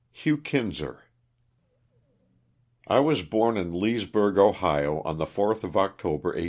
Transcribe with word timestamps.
HUGH 0.13 0.37
KINSER. 0.43 1.03
T 2.89 2.99
WAS 3.01 3.21
born 3.21 3.55
in 3.55 3.71
Leesburg, 3.71 4.39
Ohio, 4.39 5.03
^ 5.03 5.05
on 5.05 5.17
the 5.19 5.25
4th 5.25 5.63
of 5.63 5.77
October, 5.77 6.29
1836. 6.29 6.37